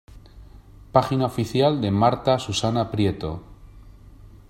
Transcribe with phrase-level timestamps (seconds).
[0.91, 3.43] Página oficial de Martha Susana Prieto